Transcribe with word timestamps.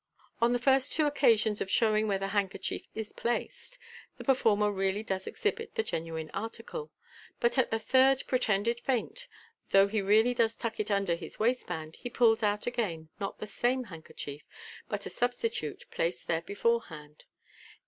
On 0.41 0.51
the 0.51 0.57
first 0.57 0.93
two 0.93 1.05
occasions 1.05 1.61
of 1.61 1.69
showing 1.69 2.07
where 2.07 2.17
the 2.17 2.29
handkerchief 2.29 2.87
is 2.95 3.13
placed, 3.13 3.77
the 4.17 4.23
performer 4.23 4.71
really 4.71 5.03
does 5.03 5.27
exhibit 5.27 5.75
the 5.75 5.83
genuine 5.83 6.31
article 6.33 6.85
j 6.87 6.91
but 7.39 7.59
at 7.59 7.69
the 7.69 7.77
third 7.77 8.23
pretended 8.25 8.79
feint, 8.79 9.27
though 9.69 9.87
he 9.87 10.01
really 10.01 10.33
does 10.33 10.55
tuck 10.55 10.79
it 10.79 10.89
under 10.89 11.13
his 11.13 11.37
waistband, 11.37 11.97
he 11.97 12.09
pulls 12.09 12.41
out 12.41 12.65
again, 12.65 13.09
not 13.19 13.37
the 13.37 13.45
same 13.45 13.83
handkerchief, 13.83 14.43
but 14.89 15.05
a 15.05 15.09
sub 15.11 15.33
stitute, 15.33 15.87
placed 15.91 16.25
there 16.25 16.41
beforehand. 16.41 17.25